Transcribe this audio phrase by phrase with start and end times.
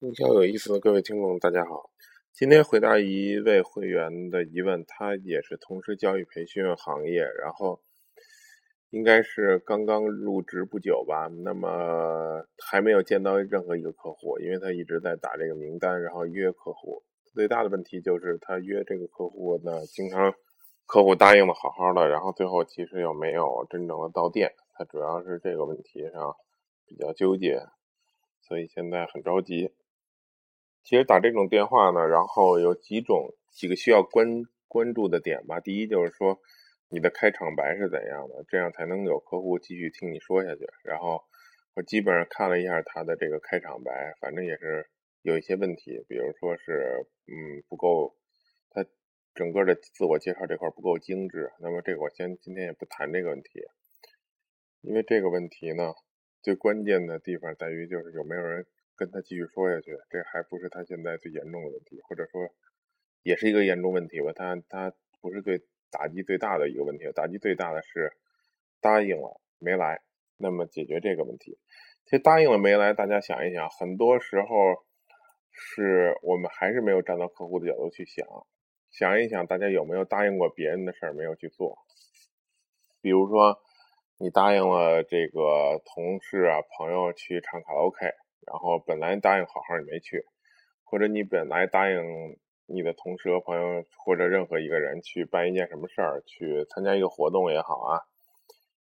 [0.00, 1.90] 营销有意思的各位听众，大家好。
[2.34, 7.80] 今天回答一位会员的疑问，他也是从事教育培训行业，然后
[8.90, 11.28] 应该是刚刚入职不久吧。
[11.28, 17.02] 那么还没有见到任何一个客户，因为他一直在打这个名单，然后约客户。
[17.32, 20.34] 最大的问题就是他约这个客户呢，经常
[20.84, 24.52] 客户答应的好好的，然后最后其实又没有真正的到店。
[24.74, 26.36] 他主要是这个问题上
[26.84, 27.62] 比较纠结，
[28.42, 29.72] 所以现在很着急。
[30.86, 35.58] 其实打这种电话呢，然后有几种几个需要关关注的点吧。
[35.58, 36.38] 第一就是说，
[36.88, 40.64] 你的开场白是怎样的，这样才能有客户继续听你说下去。
[40.84, 41.24] 然后
[41.74, 44.88] 我基本上看了一下他的这个开场白，反正也是
[45.22, 48.14] 有一些问题，比如说是嗯不够，
[48.70, 48.86] 他
[49.34, 51.50] 整个的自我介绍这块不够精致。
[51.58, 53.60] 那么这个我先今天也不谈这个问题，
[54.82, 55.94] 因为这个问题呢，
[56.42, 58.64] 最关键的地方在于就是有没有人。
[58.96, 62.48] 跟他继续说下去，这还不是他现在最严重的问题，或者说
[63.22, 64.32] 也是一个严重问题吧。
[64.34, 68.12] 他他不是最打击最大的一个问题，打击最大的是
[68.80, 70.02] 答应了没来。
[70.38, 71.58] 那么解决这个问题，
[72.04, 74.46] 其实答应了没来，大家想一想，很多时候
[75.50, 78.26] 是我们还是没有站到客户的角度去想，
[78.90, 81.78] 想一想，大家有没有答应过别人的事儿没有去做？
[83.00, 83.58] 比如说
[84.18, 88.06] 你答应了这个同事啊朋友去唱卡拉 OK。
[88.46, 90.24] 然后本来答应好好你没去，
[90.84, 91.96] 或者你本来答应
[92.66, 98.00] 你的同事和朋友或者任何一个人去办一件什么事儿，去参加一个活动也好啊，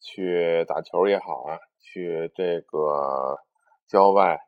[0.00, 3.38] 去打球也好啊，去这个
[3.86, 4.40] 郊外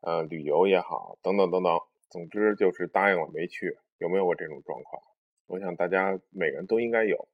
[0.00, 1.78] 呃旅游也好，等等等等，
[2.10, 5.02] 总之就是答应了没去，有没有过这种状况？
[5.46, 7.28] 我想大家每个人都应该有。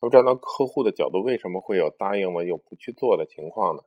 [0.00, 3.82] 那站到客户的角度，为什么会有答应了又不去做的情况呢？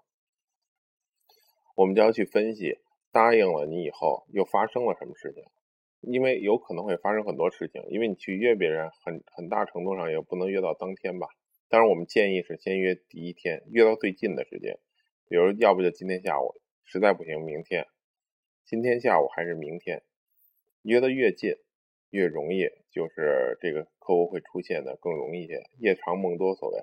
[1.79, 2.77] 我们就要去分析，
[3.09, 5.41] 答应了你以后又发生了什么事情？
[6.01, 11.29] 因为有可能会发生很多事情，因为你去约别人，很很大程度上也不能约到当天吧。
[11.69, 14.77] 当然，我们建议是先约第一天，约到最近的时间，
[15.29, 16.53] 比如要不就今天下午，
[16.83, 17.87] 实在不行明天，
[18.65, 20.03] 今天下午还是明天，
[20.81, 21.55] 约的越近
[22.09, 26.81] 越容易，就是这个客户会出现的更容易一些，夜长梦多所谓。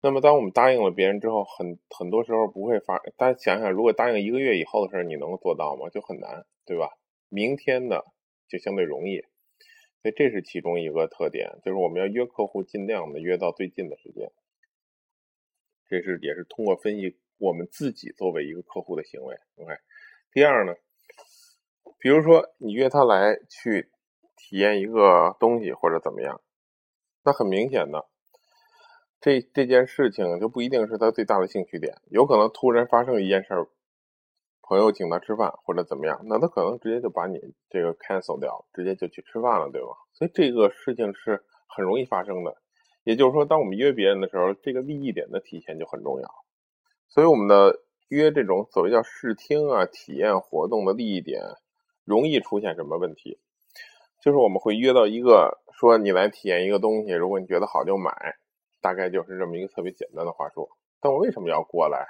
[0.00, 2.98] 那么，当我们答应了别人之后，很很多时候不会发。
[3.16, 5.88] 大家想想，如果答应一个月以后的事儿，你能做到吗？
[5.90, 6.88] 就很难，对吧？
[7.28, 8.00] 明天呢，
[8.48, 9.20] 就相对容易。
[10.00, 14.30] 所以这是其中一个特点，就是我们要约客户，尽量的约到最近的时间。
[15.88, 19.34] 这是也是通过分析我们自己作为一个客户的行为。
[19.56, 19.72] OK，
[20.32, 20.74] 第二呢，
[21.98, 23.90] 比如说你约他来去
[24.36, 26.40] 体验一个东西或者怎么样，
[27.24, 28.06] 那很明显的。
[29.20, 33.68] 这这件事情就不一定是他最大的兴趣点，有可能突然发生一件事儿，
[34.62, 39.88] 朋友请他吃饭或者怎么样，那他可能直接就把你这个 cancel 掉，直接就去吃饭了，对吧？
[40.12, 42.56] 所以这个事情是很容易发生的。
[43.02, 46.28] 也就是说，当我们约别人的时候，这个利益点的体现就很重要。
[47.08, 51.42] 所以我们的约这种所谓叫试听啊、体验活动的利益点，
[52.04, 53.40] 容易出现什么问题？
[54.22, 58.36] 就是我们会约到一个说你来体验一个东西，如果你觉得好就买。
[58.80, 60.68] 大概就是这么一个特别简单的话术，
[61.00, 62.06] 但我为什么要过来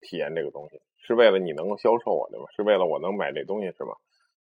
[0.00, 0.80] 体验这个东西？
[0.98, 2.46] 是为了你能够销售我，对吗？
[2.56, 3.94] 是为了我能买这东西，是吗？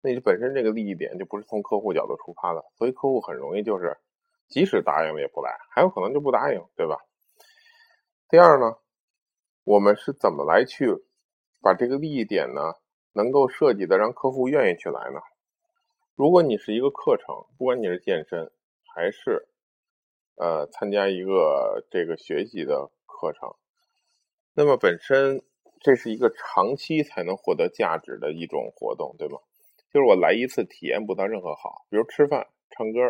[0.03, 3.97] 那你本身这个利益点就不是从客户角度出发的，所以客户很容易就是，
[4.49, 6.99] 即使答应了也不来，还有可能就不答应，对吧？
[8.29, 8.77] 第二呢，
[9.65, 10.95] 我们是怎么来去
[11.63, 12.75] 把这个利益点呢，
[13.13, 15.21] 能够设计的让客户愿意去来呢？
[16.15, 18.53] 如果你是一个课程，不管你是健身
[18.95, 19.50] 还是。
[20.41, 23.57] 呃，参加一个这个学习的课程，
[24.55, 25.43] 那么本身
[25.83, 29.39] 这是一个长期才能获得价值的一种活动，对吗？
[29.93, 33.01] 就是我来一次体验不到任何好，比如吃饭、唱歌，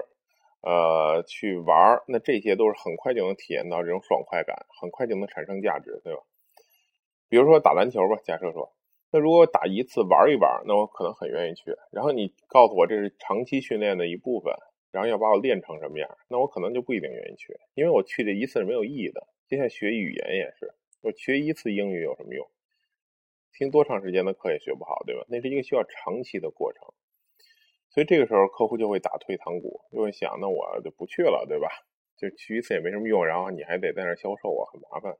[0.63, 6.23] 呃，去玩儿，那这些都是很快就能体验到这种爽快感，很快就能产生价值，对吧？
[7.29, 8.73] 比如说打篮球吧，假设说，
[9.13, 11.77] 那如果打一次玩一玩，那我可能很愿意去。
[11.93, 14.53] 然后你告诉我这是长期训练的一部分。
[14.91, 19.27] 然后要把我练成什么样，那我可能就不一定愿意去，因为我去这一次是没有意义的。
[19.49, 22.47] 就像学语言也是，我学一次英语有什么用？
[23.53, 25.25] 听多长时间的课也学不好，对吧？
[25.29, 26.83] 那是一个需要长期的过程。
[27.91, 31.69] 所以这个时候客户就会打退堂鼓，就会想，那我就不去了，对吧？
[32.17, 35.17] 就去一次也没什么用，然后你还得在那销售啊，很麻烦。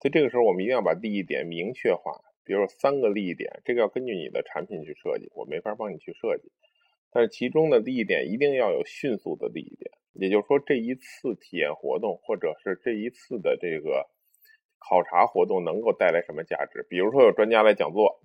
[0.00, 6.52] 所以这个时候我们一定要把利益点明确化，比如说三个利益点，这个要根据你的产品去设计，我没法帮你去设计。
[7.12, 14.08] 但是其中的利益点一定要有迅速的利益点，也就是说这一次体验活动或者是这一次的这个
[14.78, 16.86] 考察活动能够带来什么价值？
[16.88, 18.20] 比如说有专家来讲座，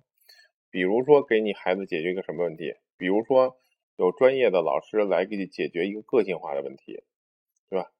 [0.70, 3.58] 比如说给你孩子解决一个什么问题，比如说
[3.96, 7.02] 有专业的老师来给你解决一个个性化的问题，
[7.68, 7.90] 对吧？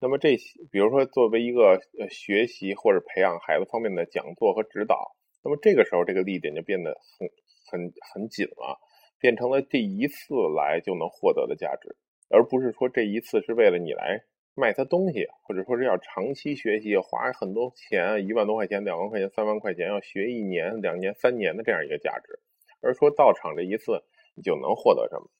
[0.00, 7.28] 那么这些，比如说作为一个呃学习或者培养孩子方面的讲座和指导，那么这个时候这个立点就变得很
[7.70, 8.78] 很很紧了，
[9.24, 11.96] 变成了这一次来就能获得的价值，
[12.28, 14.22] 而不是说这一次是为了你来。
[14.54, 22.38] 卖他东西，或者说是要长期学习，花很多钱，一万多块钱、两万块钱、三万块钱，要学一年、两年、三年的这样一个价值，
[22.82, 24.04] 而说到场这一次
[24.34, 25.30] 你就能获得什么？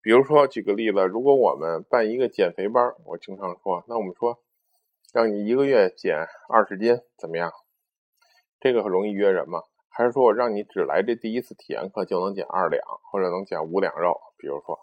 [0.00, 4.38] 比如说举个例子，如果我们办一个减肥班，我经常说，那我们说
[5.12, 6.16] 让你一个月减
[6.48, 7.50] 二十斤，怎么样？
[8.60, 9.62] 这个很容易约人吗？
[9.92, 14.18] 还是说我让你只来这第一次体验课就能减二两，或者能减五两肉？
[14.38, 14.80] 比如说，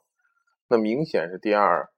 [0.70, 1.90] 那明显是第二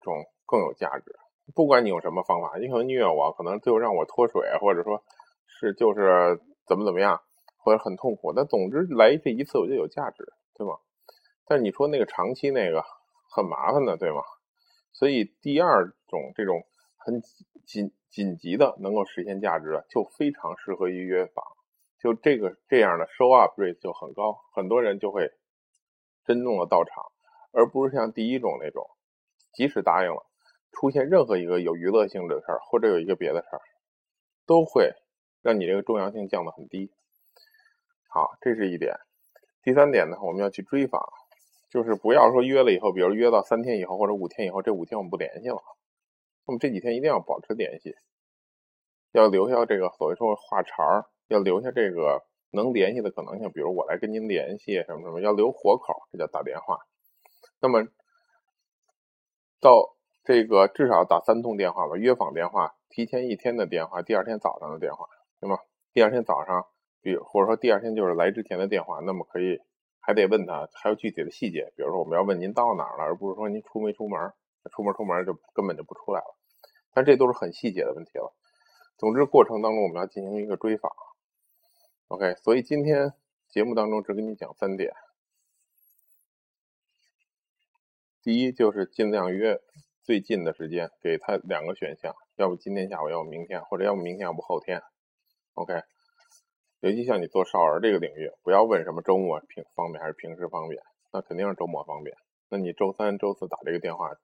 [0.00, 0.14] 种。
[0.50, 1.14] 更有价值。
[1.54, 5.04] 不管你用什么方法，你可能虐我，可能就让我脱水，或者说
[5.46, 7.20] 是就是怎么怎么样，
[7.58, 8.32] 或者很痛苦。
[8.32, 10.24] 但总之来这一次我就有价值，
[10.54, 10.78] 对吗？
[11.46, 12.82] 但你说那个长期那个
[13.36, 14.22] 很麻烦的，对吗？
[14.94, 16.62] 所以第二种这种
[16.96, 17.20] 很
[17.66, 21.44] 紧紧急的能够实现价值的，就非常适合于约访。
[22.00, 25.30] 就这个这样的 show up rate 就很高，很多人就会
[26.24, 27.04] 真正的到场，
[27.52, 28.88] 而不是像第一种那种，
[29.52, 30.24] 即使答应了。
[30.70, 33.60] 出现任何一个有娱乐性质的事儿，或者有一个别的事儿，
[34.46, 34.92] 都会
[35.42, 36.92] 让你这个重要性降得很低。
[38.08, 38.94] 好，这是一点。
[39.62, 41.02] 第三点呢，我们要去追访，
[41.70, 45.60] 就是不要说约了以后，比如约到三天以后或者五天以后，这五天我们不联系了。
[46.46, 47.96] 那么这几天一定要保持联系，
[49.12, 53.50] 要留下这个所谓说话茬儿，要留下这个能联系的可能性。
[53.52, 56.78] 比如我来跟您联系什么什么，要留活口，这叫打电话。
[57.60, 57.86] 那么
[59.60, 59.94] 到。
[60.24, 65.06] 这个至少打三通电话吧，约访电话，提前一天的电话，第二天早上的电话，
[65.40, 65.56] 对吗？
[65.94, 66.66] 第二天早上，
[67.00, 69.58] 比或者说第二天就是来之前的电话，那么可以
[70.00, 74.20] 还得问他还有具体的细节，比如说我们要问您到哪儿了，而不是说您出没出门，
[74.70, 76.36] 出门出门就根本就不出来了。
[76.92, 78.34] 但这都是很细节的问题了。
[78.98, 80.92] 总之，过程当中我们要进行一个追访。
[82.08, 83.12] OK，所以今天
[83.50, 84.94] 节目当中只给你讲三点。
[88.22, 89.60] 第一就是尽量约。
[90.04, 94.80] 最近的时间给他两个选项，要不今天下午，要不明天，或者要不明天，要不后天。
[95.52, 95.82] OK，
[96.80, 100.82] 尤其像你做少儿这个领域，不要问什么周末平方便还是平时方便，
[101.12, 102.16] 那肯定是周末方便。
[102.48, 104.16] 那你周三、周四打这个电话，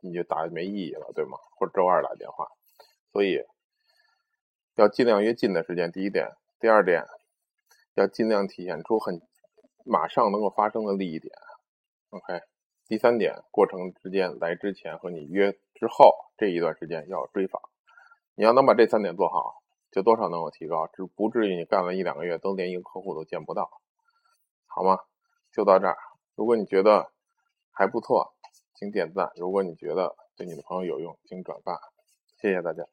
[0.00, 1.38] 你就打没意义了，对吗？
[1.56, 2.48] 或者周二打电话，
[3.12, 3.44] 所以
[4.74, 5.92] 要尽量约近的时间。
[5.92, 6.30] 第一点，
[6.62, 7.04] 第二点，
[7.94, 9.20] 要尽量体现出很
[9.84, 11.34] 马上能够发生的利益点。
[12.10, 12.40] OK。
[12.86, 17.60] 第三点，过程之间来之前和你约之后这一段时间要追访，
[18.36, 19.56] 你要能把这三点做好，
[19.90, 23.68] 就多少能够提高，只不至于你干了一两个月都连一个客户都见不到，
[24.66, 24.98] 好吗？
[25.50, 25.96] 就到这儿。
[26.36, 27.10] 如果你觉得
[27.72, 28.34] 还不错，
[28.76, 31.80] 请点赞；如果你觉得对你的朋友有用，请转发。
[32.40, 32.84] 谢谢大家。